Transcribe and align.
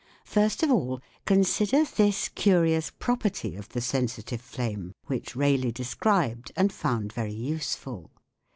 First 0.25 0.63
of 0.63 0.71
all 0.71 0.99
consider 1.27 1.83
this 1.85 2.27
curious 2.29 2.89
property 2.89 3.55
of 3.55 3.69
the 3.69 3.81
sensitive 3.81 4.41
flame 4.41 4.93
which 5.05 5.35
Rayleigh 5.35 5.71
described 5.71 6.51
and 6.57 6.73
found 6.73 7.13
very 7.13 7.33
useful. 7.35 8.09